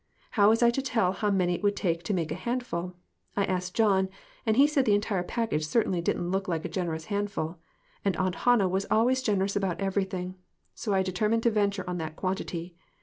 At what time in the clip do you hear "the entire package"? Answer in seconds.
4.85-5.63